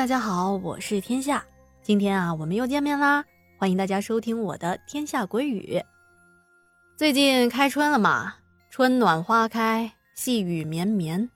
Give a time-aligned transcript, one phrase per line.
[0.00, 1.44] 大家好，我是天下。
[1.82, 3.22] 今天啊，我们又见面啦！
[3.58, 5.76] 欢迎大家收听我的《天下鬼语》。
[6.96, 8.36] 最近开春了嘛，
[8.70, 11.28] 春暖花开，细雨绵绵。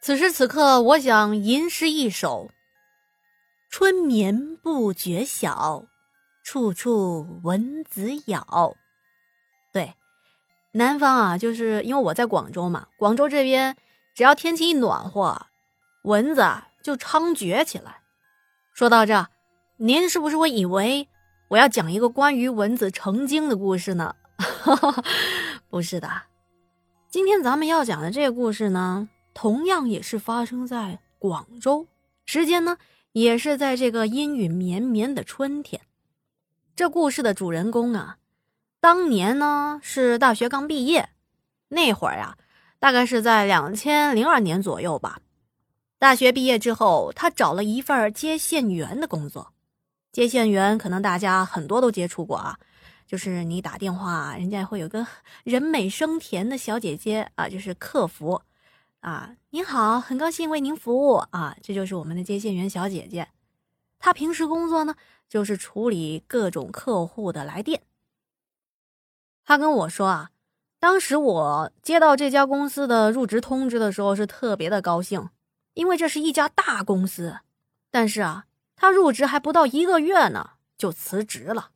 [0.00, 2.50] 此时此刻，我想吟诗一首
[3.70, 5.84] ：“春眠不觉晓，
[6.42, 8.74] 处处蚊子咬。”
[9.72, 9.94] 对，
[10.72, 13.76] 南方啊，就是因为我在广州嘛，广州这边
[14.12, 15.46] 只要天气一暖和，
[16.02, 16.44] 蚊子
[16.88, 18.00] 就猖獗起来。
[18.72, 19.26] 说到这，
[19.76, 21.06] 您是不是会以为
[21.48, 24.16] 我要讲一个关于蚊子成精的故事呢？
[25.68, 26.08] 不是的，
[27.10, 31.86] 今天咱们要讲的这个故事呢，同样也是发生在广州，
[32.24, 32.78] 时间呢
[33.12, 35.82] 也是在这个阴雨绵绵的春天。
[36.74, 38.16] 这故事的主人公啊，
[38.80, 41.10] 当年呢是大学刚毕业，
[41.68, 42.38] 那会儿呀，
[42.78, 45.18] 大概是在两千零二年左右吧。
[45.98, 49.52] 大学毕业之后，他找了一份接线员的工作。
[50.12, 52.56] 接线员可能大家很多都接触过啊，
[53.04, 55.04] 就是你打电话，人家会有个
[55.42, 58.40] 人美声甜的小姐姐啊，就是客服
[59.00, 59.34] 啊。
[59.50, 63.28] 您好，很高兴为您服务啊，这就是我们的接线员小姐姐。
[63.98, 64.94] 她平时工作呢，
[65.28, 67.82] 就是处理各种客户的来电。
[69.44, 70.30] 他跟我说啊，
[70.78, 75.28] 当时我接到这家公司的入职通知的时候，是特别的高兴。
[75.78, 77.38] 因为这是一家大公司，
[77.88, 81.70] 但是啊，他入职还不到一个月呢，就辞职了。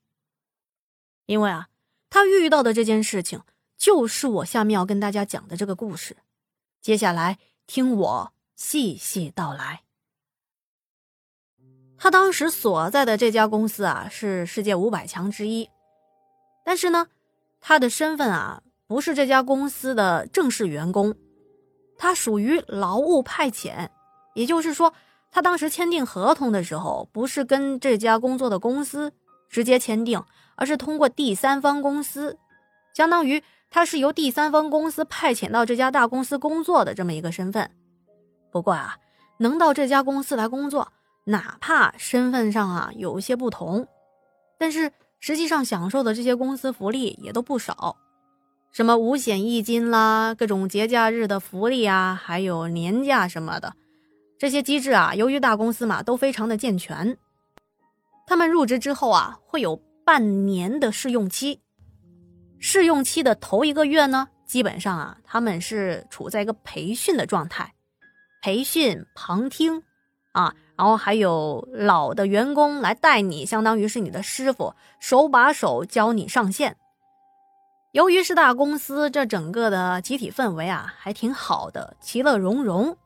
[1.26, 1.68] 因为啊，
[2.10, 3.42] 他遇到的这件事情，
[3.78, 6.16] 就是我下面要跟大家讲的这个故事。
[6.80, 9.84] 接下来听我细细道来。
[11.96, 15.70] 他当时所在的这家公司啊，是世界五百强之一，
[16.64, 17.06] 但是呢，
[17.60, 21.14] 他的身份啊，不是这家公司的正式员工。
[21.98, 23.88] 他属于劳务派遣，
[24.34, 24.92] 也就是说，
[25.30, 29.12] 他当时签订合同的时候，不是跟这家工作的公司
[29.48, 30.22] 直接签订，
[30.56, 32.38] 而是通过第三方公司，
[32.94, 37.70] 相当于他是由第三方公司派遣到这家大公司工作的这么一个身份。
[38.50, 38.96] 不过啊，
[39.38, 40.92] 能到这家公司来工作，
[41.24, 43.86] 哪怕身份上啊有一些不同，
[44.58, 47.96] 但是实际上享受的这些公司福利也都不少。
[48.72, 53.74] 什么五险一金啦，各种节假日的福利啊，还有年假什么的，
[54.42, 57.16] 这些机制啊，由于大公司嘛都非常的健全。
[58.26, 61.60] 他们入职之后啊，会有半年的试用期。
[62.58, 67.72] 试用期的头一个月呢，基本上啊，他们是处在一个培训的状态，
[68.42, 69.80] 培训、旁听
[70.32, 76.76] 啊，然后还有老的员工来带你，相当于是你的师傅，手把手教你上线。
[77.92, 82.96] 由于是大公司，这整个的集体氛围啊，还挺好的，其乐融融。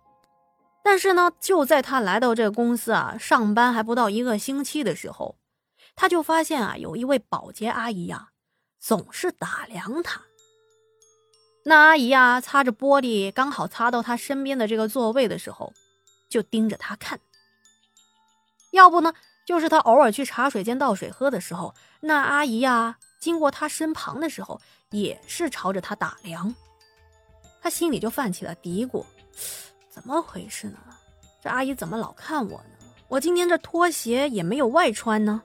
[0.87, 5.37] 但是呢，就在他来到这个公司啊，上班还不到一个星期的时候，
[5.97, 8.29] 他就发现啊，有一位保洁阿姨呀，
[8.79, 10.23] 总是打量他。
[11.65, 15.73] 那阿姨啊，擦着玻璃，刚好擦到他身边的这个座位的时候，
[16.31, 17.19] 就盯着他看。
[18.71, 19.13] 要不呢，
[19.45, 22.97] 就是他偶尔去茶水间倒水喝的时候，那阿姨呀。
[23.19, 24.61] 经过他身旁的时候，
[24.91, 26.55] 也是朝着他打量，
[27.61, 29.05] 他心里就泛起了嘀咕：
[29.97, 30.79] 怎么回事呢？
[31.43, 32.87] 这阿姨怎么老看我呢？
[33.09, 35.43] 我今天这拖鞋也没有外穿呢。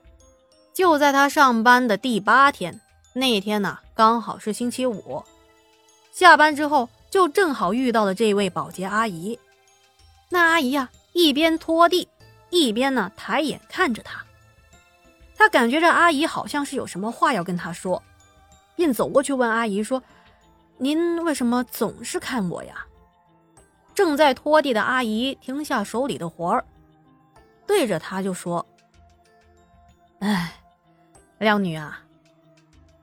[0.74, 2.82] 就在他上班的第八天，
[3.14, 5.24] 那天呢刚好是星期五，
[6.12, 9.40] 下班之后就正好遇到了这位保洁阿姨。
[10.28, 12.10] 那阿姨呀，一边拖地，
[12.50, 14.22] 一边呢抬眼看着他。
[15.38, 18.04] 他感觉这阿姨好像是有什么话要跟他说，
[18.76, 20.04] 便走过去问阿姨说
[20.78, 22.86] ：“您为什么总是看我呀？”
[24.02, 26.66] 正在拖地的阿姨停下手里的活儿，
[27.68, 28.66] 对着他就说
[30.18, 30.60] ：“哎，
[31.38, 32.02] 靓女啊，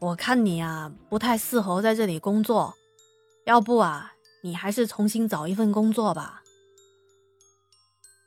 [0.00, 2.74] 我看你啊不太适合在这里工作，
[3.44, 4.12] 要不啊，
[4.42, 6.42] 你还是重新找一份工作吧。”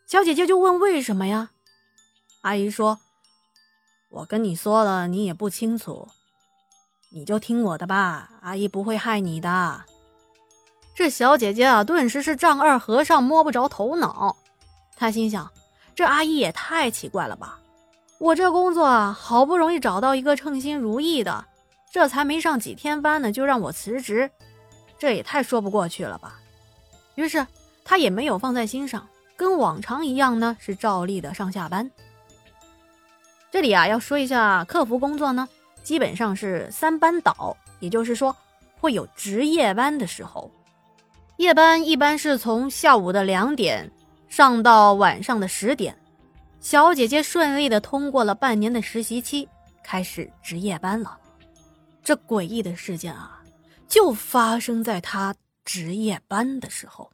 [0.07, 1.51] 小姐姐就问：“为什么呀？”
[2.44, 3.01] 阿姨说。
[4.12, 6.07] 我跟你说了，你也不清楚，
[7.09, 9.83] 你就听我的吧，阿姨不会害你的。
[10.93, 14.35] 这小姐姐啊，顿时是丈二和尚摸不着头脑。
[14.95, 15.51] 她心想：
[15.95, 17.59] 这阿姨也太奇怪了吧！
[18.19, 21.45] 我这工作啊，好不容易找到一个称心如意的，
[21.89, 24.29] 这才没上几天班呢，就让我辞职，
[24.99, 26.39] 这也太说不过去了吧！
[27.15, 27.47] 于是
[27.83, 31.89] 她也没有放在心上，跟往常一样呢，是照例的上下班。
[33.49, 35.47] 这里啊，要说一下客服工作呢，
[35.81, 38.35] 基本上是三班倒，也就是说
[38.79, 40.51] 会有值夜班的时候。
[41.41, 43.91] 夜班一般是从下午的两点
[44.27, 45.97] 上到晚上的十点，
[46.59, 49.49] 小姐姐顺利的通过了半年的实习期，
[49.83, 51.17] 开始值夜班了。
[52.03, 53.41] 这诡异的事件啊，
[53.88, 55.33] 就发生在她
[55.65, 57.09] 值夜班的时候。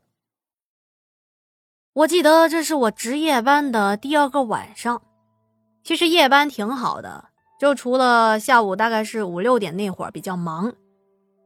[1.93, 5.01] 我记得这是我值夜班的第二个晚上。
[5.85, 10.73] 其实夜班挺好的，就除了下午大概是五六点那会儿比较忙，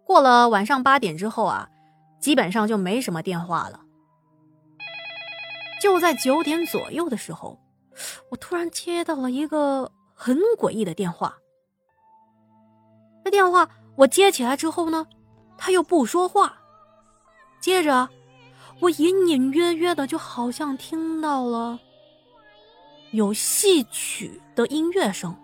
[0.03, 1.69] 过了晚上八点之后啊，
[2.21, 3.81] 基本上就没什么电话了。
[5.81, 7.59] 就在九点左右的时候，
[8.29, 11.35] 我突然接到了一个很诡异的电话。
[13.25, 15.06] 那电话我接起来之后呢，
[15.57, 16.57] 他又不说话，
[17.59, 18.07] 接着。
[18.79, 21.79] 我隐隐约约的，就好像听到了
[23.12, 25.35] 有戏曲的音乐声。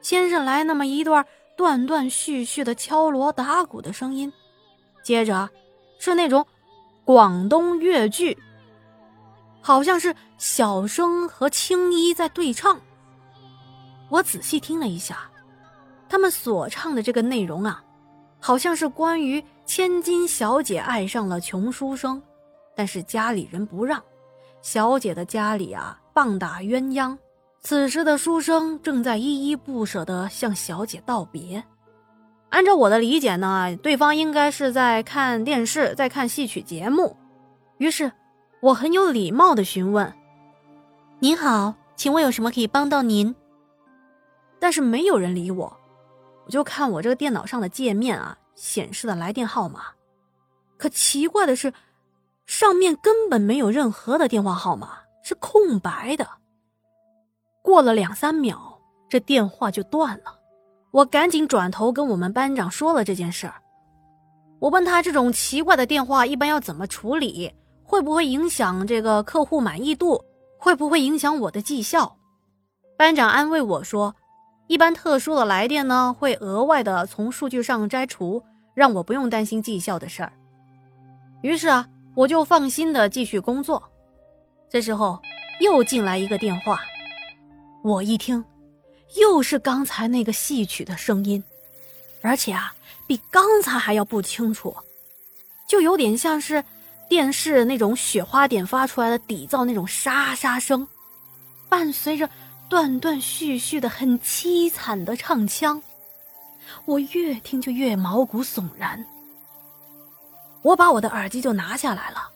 [0.00, 1.24] 先是来那么一段
[1.56, 4.32] 断断续续的敲锣打鼓的声音，
[5.02, 5.48] 接着
[5.98, 6.46] 是那种
[7.04, 8.36] 广东粤剧，
[9.60, 12.80] 好像是小生和青衣在对唱。
[14.08, 15.30] 我仔细听了一下，
[16.08, 17.82] 他们所唱的这个内容啊，
[18.38, 19.44] 好像是关于。
[19.66, 22.20] 千金小姐爱上了穷书生，
[22.74, 24.02] 但是家里人不让。
[24.62, 27.16] 小姐的家里啊，棒打鸳鸯。
[27.60, 31.62] 此时的书生正在依依不舍地向小姐道别。
[32.50, 37.16] 按照我的理解呢，对方应该是在看电视，在看戏曲节目。
[37.78, 38.12] 于是，
[38.60, 40.12] 我很有礼貌地询问
[41.20, 43.34] ：“您好，请问有什么可以帮到您？”
[44.60, 45.76] 但是没有人理我。
[46.44, 48.36] 我就看我这个电脑上的界面啊。
[48.56, 49.84] 显示的来电号码，
[50.76, 51.72] 可奇怪的是，
[52.44, 56.28] 上面根本没有任何的电话号码，是空白的。
[57.62, 60.39] 过了两三秒，这电话就断了。
[60.90, 63.54] 我赶紧转头跟我们班长说了这件事儿。
[64.58, 67.52] 我问他这种奇怪的电话一般要怎么处理，
[67.82, 70.22] 会不会影响这个客户满意度，
[70.58, 72.16] 会不会影响我的绩效？
[72.96, 74.14] 班长安慰我说，
[74.66, 78.42] 一般特殊的来电呢，会额外的从数据上摘除。
[78.72, 80.32] 让我不用担心绩效的事儿，
[81.42, 83.82] 于是啊，我就放心的继续工作。
[84.70, 85.20] 这时候
[85.60, 86.80] 又进来一个电话，
[87.82, 88.42] 我一听，
[89.16, 91.42] 又是刚才那个戏曲的声音，
[92.22, 92.74] 而且啊，
[93.06, 94.76] 比刚才还要不清楚，
[95.68, 96.64] 就有点像是
[97.08, 100.86] 电视那种雪花点发出来的底噪那种沙沙声，
[101.68, 102.28] 伴随着
[102.68, 105.82] 断断续续的很凄惨的唱腔。
[106.84, 109.04] 我越听就越毛骨悚然。
[110.62, 112.30] 我把我的耳机就拿下来了，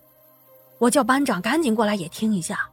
[0.79, 2.69] 我叫班长赶紧过来也听一下。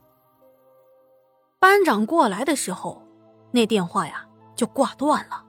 [1.59, 2.99] 班长过来的时候，
[3.51, 4.25] 那电话呀
[4.55, 5.43] 就挂断了。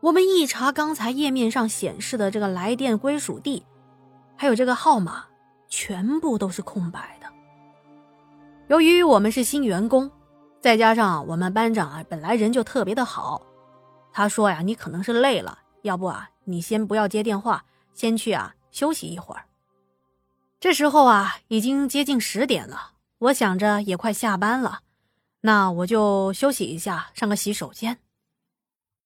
[0.00, 3.64] 我们一查刚才页面上显示的这个来电归属地，
[4.36, 5.24] 还有这个号码，
[5.68, 7.26] 全部都是空白的。
[8.68, 10.10] 由于我们是新员工，
[10.60, 13.40] 再加上我们班长啊本来人就特别的好。
[14.12, 17.64] 他说呀，你可能是累了，要不啊，你先不要接电话，
[17.94, 19.44] 先去啊休息一会儿。
[20.60, 24.80] 这时候啊，已经接近十点了，我想着也快下班了，
[25.46, 27.98] 那我就休息一下，上个洗手间。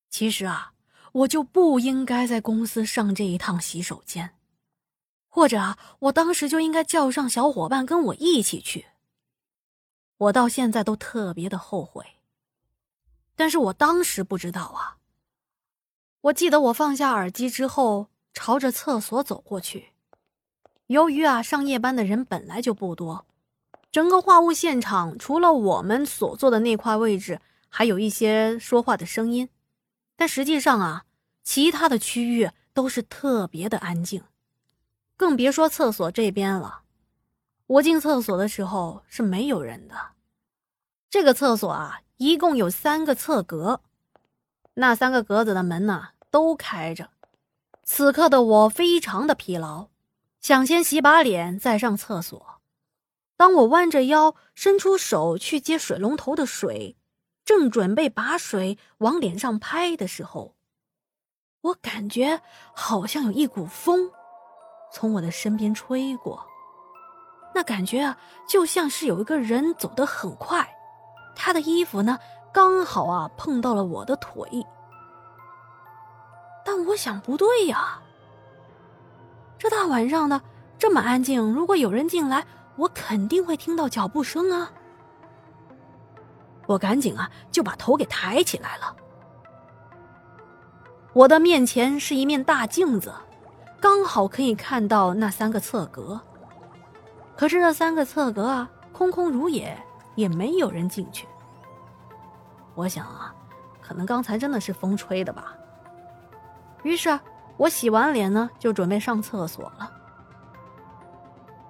[0.09, 0.73] 其实啊，
[1.11, 4.37] 我就不应该在公司上这一趟洗手间，
[5.29, 8.87] 或者啊，我当时就应该叫上小伙伴跟我一起去。
[10.17, 12.07] 我到现在都特别的后悔，
[13.35, 14.99] 但是我当时不知道啊。
[16.21, 19.89] 我记得我放下耳机之后，朝着厕所走过去。
[20.87, 23.27] 由于啊，上夜班的人本来就不多，
[23.91, 29.49] 整个话务现场除了我们所坐的那块位置，还有一些说话的声音，
[30.17, 31.05] 但实际上啊，
[31.43, 34.23] 其他的区域都是特别的安静，
[35.17, 36.83] 更别说厕所这边了。
[37.67, 39.95] 我进厕所的时候是没有人的。
[41.11, 43.81] 这个厕所啊，一共有三个侧格。
[44.75, 47.11] 那三个格子的门呢，都开着。
[47.85, 49.89] 此刻的我非常的疲劳，
[50.41, 52.58] 想先洗把脸再上厕所。
[53.39, 56.97] 当我弯着腰伸出手去接水龙头的水，
[57.45, 60.57] 正准备把水往脸上拍的时候，
[61.61, 62.43] 我感觉
[62.75, 64.11] 好像有一股风
[64.93, 66.45] 从我的身边吹过。
[67.55, 68.19] 那感觉啊，
[68.49, 70.69] 就像是有一个人走得很快，
[71.37, 72.19] 他的衣服呢。
[72.51, 74.67] 刚好啊，碰到了我的腿。
[76.65, 78.03] 但我想不对呀，
[79.59, 80.41] 这大晚上的
[80.77, 82.45] 这么安静，如果有人进来，
[82.79, 84.71] 我肯定会听到脚步声啊。
[86.67, 88.97] 我赶紧啊，就把头给抬起来了。
[91.13, 93.13] 我的面前是一面大镜子，
[93.81, 96.21] 刚好可以看到那三个侧格。
[97.37, 99.77] 可是这三个侧格啊，空空如也，
[100.15, 101.27] 也没有人进去。
[102.75, 103.35] 我想啊，
[103.81, 105.55] 可能刚才真的是风吹的吧。
[106.85, 107.19] 于是，
[107.57, 109.91] 我洗完脸呢，就准备上厕所了。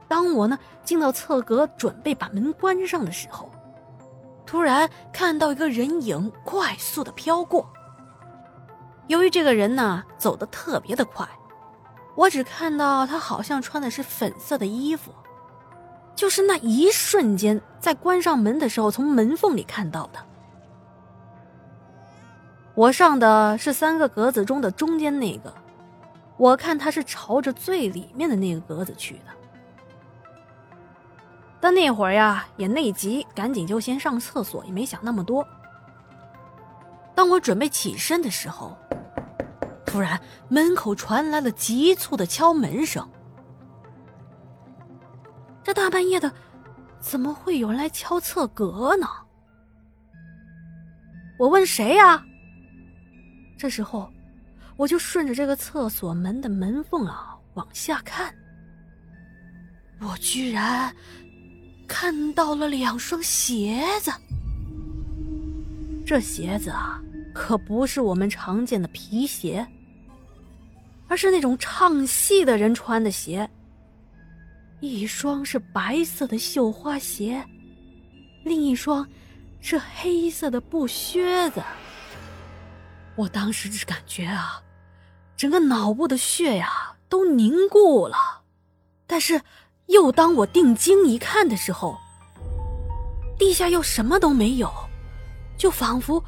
[0.08, 3.50] 当我呢进到侧格，准备把门关上的时候，
[4.46, 7.68] 突然看到一个人影快速的飘过。
[9.06, 11.28] 由于这个人呢走的特别的快，
[12.14, 15.12] 我只看到他好像穿的是粉色的衣服，
[16.14, 20.18] 就是那一瞬间在关上门的时候从门缝里看到的。
[22.74, 25.52] 我上的是三个格子中的中间那个，
[26.36, 29.32] 我看他是朝着最里面的那个格子去的。
[31.60, 35.46] 但那会儿呀也内急，赶紧就先上厕所，也没想那么多。
[37.14, 38.76] 当我准备起身的时候，
[39.84, 43.08] 突然门口传来了急促的敲门声。
[45.64, 46.32] 这大半夜的，
[47.00, 49.06] 怎么会有人来敲侧格呢？
[51.38, 52.24] 我问谁呀？
[53.58, 54.10] 这时候，
[54.76, 58.32] 我就顺着这个厕所门的门缝啊往下看，
[60.00, 60.94] 我居然
[61.88, 64.12] 看到了两双鞋子。
[66.06, 67.02] 这鞋子啊，
[67.34, 69.66] 可不是我们常见的皮鞋，
[71.08, 73.48] 而是那种唱戏的人穿的鞋。
[74.80, 77.44] 一双是白色的绣花鞋，
[78.44, 79.04] 另一双
[79.60, 81.60] 是黑色的布靴子。
[83.16, 84.62] 我当时只感觉啊，
[85.36, 88.16] 整个脑部的血呀都凝固了，
[89.06, 89.40] 但是
[89.88, 91.98] 又当我定睛一看的时候，
[93.38, 94.72] 地下又什么都没有，
[95.56, 96.22] 就仿佛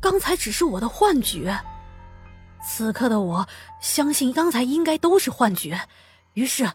[0.00, 1.58] 刚才只是我的幻觉。
[2.64, 3.46] 此刻的我
[3.80, 5.80] 相信刚才应该都是幻觉，
[6.34, 6.70] 于是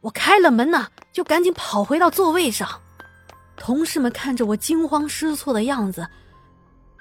[0.00, 2.80] 我开了门呐，就赶紧跑回到座位上。
[3.56, 6.06] 同事们看着我惊慌失措的样子，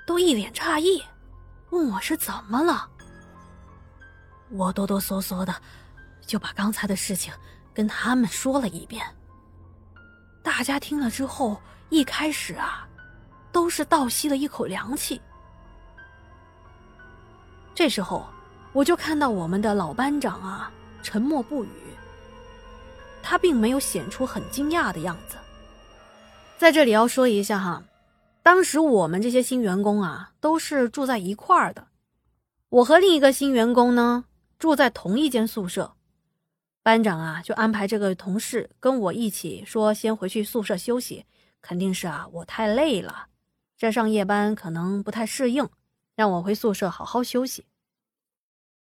[0.05, 1.01] 都一脸诧异。
[1.69, 2.87] 问我是怎么了，
[4.49, 5.55] 我哆哆嗦嗦的
[6.25, 7.33] 就把刚才的事情
[7.73, 9.05] 跟他们说了一遍。
[10.41, 12.87] 大家听了之后，一开始啊，
[13.51, 15.19] 都是倒吸了一口凉气。
[17.73, 18.25] 这时候，
[18.71, 21.69] 我就看到我们的老班长啊，沉默不语。
[23.21, 25.37] 他并没有显出很惊讶的样子。
[26.57, 27.83] 在这里要说一下哈。
[28.43, 31.87] 当时我们这些新员工啊，都是住在一块儿的。
[32.67, 34.25] 我和另一个新员工呢，
[34.59, 35.93] 住在同一间宿舍。
[36.83, 41.25] 班长啊，就安排这个同事跟我一起说，先回去宿舍休息。
[41.61, 43.27] 肯定是啊，我太累了，
[43.77, 45.69] 这上夜班可能不太适应，
[46.13, 47.65] 让我回宿舍好好休息。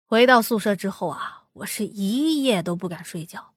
[0.05, 3.51] 回到宿舍之后啊，我是一夜都不敢睡觉，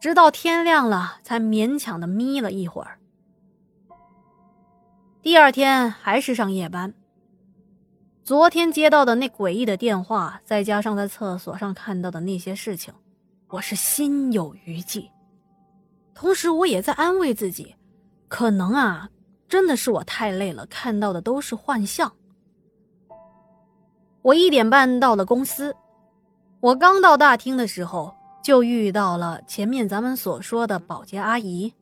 [0.00, 2.98] 直到天亮了才勉强的眯了一会儿。
[5.20, 6.94] 第二天还是上夜班。
[8.24, 12.94] 昨天接到的那诡异的电话，再加上在厕所上看到的那些事情，
[13.48, 15.10] 我是心有余悸。
[16.14, 17.74] 同时，我也在安慰自己，
[18.26, 19.08] 可能啊，
[19.48, 22.12] 真的是我太累了，看到的都是幻象。
[24.22, 25.74] 我一点半到了公司，
[26.58, 28.12] 我刚到大厅的时候，
[28.42, 31.72] 就遇到了前面咱们所说的保洁阿姨。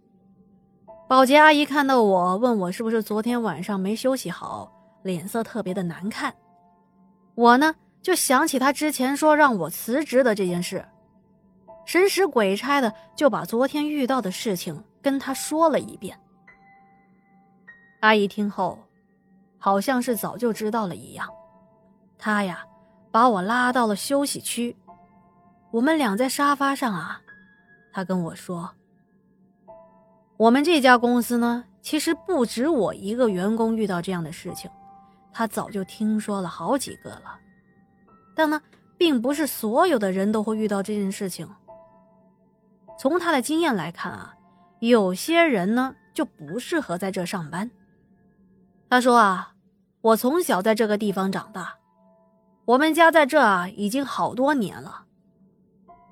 [1.08, 4.70] 保洁阿姨看到我，问我是不是昨天晚上没休息好，
[5.02, 6.34] 脸色特别的难看。
[7.34, 10.84] 我呢就想起她之前说让我辞职的这件事，
[11.84, 16.18] 神使鬼差的就把昨天遇到的事情跟她说了一遍。
[18.00, 18.78] 阿姨听后，
[19.58, 21.28] 好像是早就知道了一样，
[22.18, 22.64] 她呀
[23.10, 24.76] 把我拉到了休息区，
[25.70, 27.20] 我们俩在沙发上啊，
[27.92, 28.70] 她跟我说。
[30.36, 34.70] 我们这家公司呢，其实不止我一个员工遇到这样的事情，
[35.32, 37.38] 他早就听说了好几个了。
[38.34, 38.60] 但呢，
[38.98, 41.48] 并不是所有的人都会遇到这件事情。
[42.98, 44.34] 从他的经验来看啊，
[44.80, 47.70] 有些人呢就不适合在这上班。
[48.88, 49.54] 他说啊，
[50.00, 51.74] 我从小在这个地方长大，
[52.64, 55.04] 我们家在这啊已经好多年了。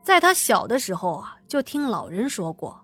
[0.02, 2.78] 在他小的时候啊，就听老人说过。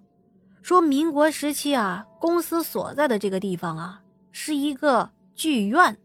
[0.62, 4.00] 说民国时期啊，公司所在的这个地方啊，
[4.30, 5.96] 是一个剧院。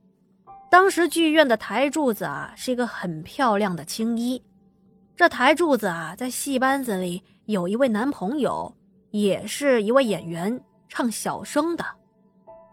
[0.71, 4.41] 当时剧院的台柱子啊，是一个很漂亮的青衣。
[5.15, 8.75] 这台柱子啊，在戏班子里有一位男朋友，
[9.11, 11.85] 也是一位演员，唱小生的。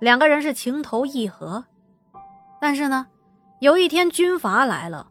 [0.00, 1.62] 两个人是情投意合。
[2.58, 3.06] 但是呢，
[3.60, 5.08] 有一天军阀来了，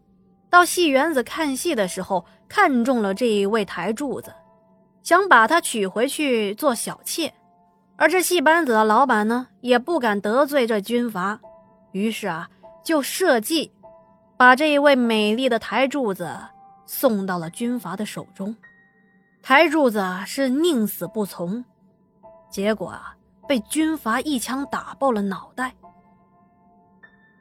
[0.50, 4.34] 到戏园子看戏的时候，看中了这一位台柱子。
[5.04, 7.34] 想把她娶回去做小妾。
[7.96, 11.40] 而这戏班子的老板呢，也不敢得罪这军阀，
[11.92, 12.50] 于是啊，
[12.84, 13.72] 就设计
[14.36, 16.24] 把这一位美丽的台柱子
[16.92, 18.56] 送到了军阀的手中。
[19.44, 21.64] 台柱子是宁死不从，
[22.50, 23.16] 结果啊，
[23.48, 25.72] 被军阀一枪打爆了脑袋。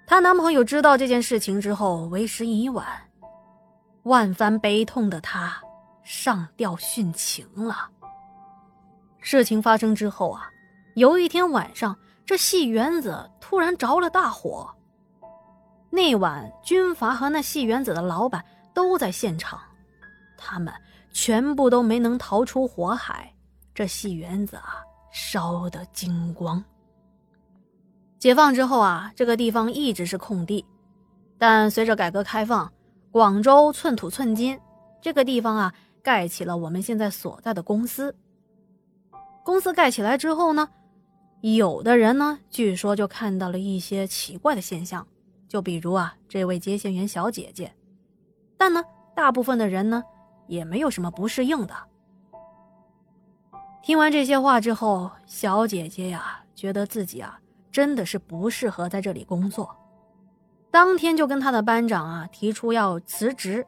[0.06, 2.86] 她男朋友知道这件事情之后，为时已晚，
[4.02, 5.58] 万番悲痛的她
[6.02, 7.88] 上吊殉情了。
[9.18, 10.50] 事情发生之后啊，
[10.94, 14.68] 有一天晚上，这戏园子突然着了大火。
[15.88, 18.44] 那晚，军阀和那戏园子的老板
[18.78, 19.60] 都在现场，
[20.36, 20.72] 他们
[21.10, 23.34] 全部都没能逃出火海。
[23.74, 24.76] 这戏园子啊，
[25.10, 26.62] 烧得精光。
[28.20, 30.64] 解放之后啊，这个地方一直是空地，
[31.38, 32.72] 但随着改革开放，
[33.10, 34.56] 广州寸土寸金，
[35.02, 38.14] 这个地方啊，盖起了我们现在所在的公司。
[39.42, 40.68] 公司盖起来之后呢，
[41.40, 45.04] 有的人呢，据说就看到了一些奇怪的现象，
[45.48, 47.74] 就比如啊，这位接线员小姐姐。
[48.58, 48.84] 但呢，
[49.14, 50.02] 大部分的人呢，
[50.48, 51.74] 也没有什么不适应的。
[53.82, 59.74] 听完这些话之后，小姐姐呀，觉得自己啊，真的是不适合在这里工作，
[60.70, 63.64] 当天就跟他的班长啊提出要辞职。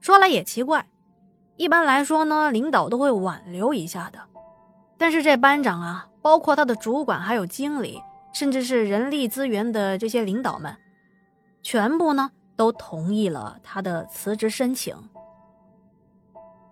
[0.00, 0.86] 说来也奇怪，
[1.56, 4.20] 一般来说呢，领导都会挽留一下的。
[4.96, 8.00] 但是这班长啊，包括他的主管、还有经理，
[8.32, 10.76] 甚至是人力资源的这些领导们，
[11.62, 14.94] 全部呢都同意了他的辞职申请。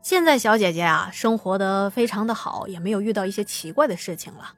[0.03, 4.53] 现在小姐姐啊，生活的非常的好，也没有遇到一些奇怪的事情了。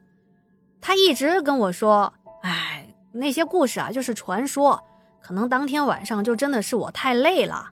[0.81, 4.83] 她一直跟我说：“哎，那些故事啊，就是传说，
[5.21, 7.71] 可能当天晚上就真的是我太累了。”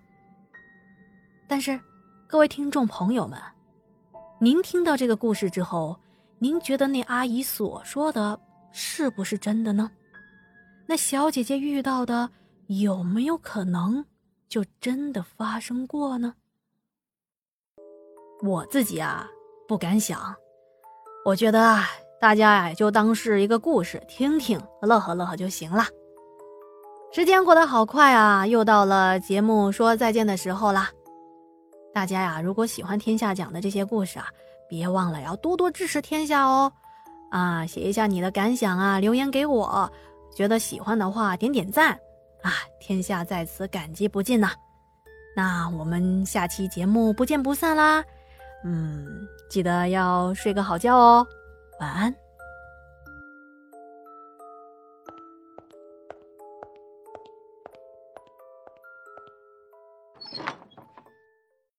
[1.46, 1.78] 但是，
[2.28, 3.38] 各位听众朋友们。
[4.40, 6.00] 您听到这个故事之后，
[6.38, 8.40] 您觉得那阿姨所说的
[8.72, 9.92] 是不是真的呢？
[10.86, 12.30] 那小姐姐遇到的
[12.70, 14.06] 有没有可能
[14.48, 16.36] 就真的发生过呢？
[18.44, 19.28] 我自己啊
[19.68, 20.36] 不敢想，
[21.26, 21.88] 我觉得啊
[22.22, 25.84] 大家呀就当是一个故事听听，乐呵乐呵就行了。
[27.12, 30.92] 时间过得好快啊，又到了节目说再见的时候啦。
[31.92, 34.28] 大家呀，如果喜欢天下讲的这些故事啊，
[34.70, 36.72] 别忘了要多多支持天下哦！
[37.32, 39.92] 啊，写一下你的感想啊，留言给我。
[40.36, 42.00] 觉得喜欢的话，点点赞
[42.42, 44.52] 啊，天下在此感激不尽呐。
[45.36, 48.04] 那我们下期节目不见不散啦！
[48.64, 49.06] 嗯，
[49.50, 51.28] 记得要睡个好觉哦，
[51.80, 52.14] 晚安。